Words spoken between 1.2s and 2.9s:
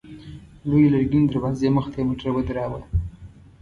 دروازې مخته يې موټر ودراوه.